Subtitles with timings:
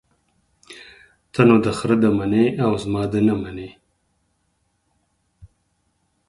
[1.33, 3.69] ته نو دخره ده منې او زما ده نه منې.